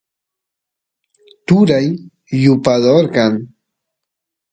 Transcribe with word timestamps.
turay 1.45 1.87
yupador 2.43 3.05
kan 3.15 3.33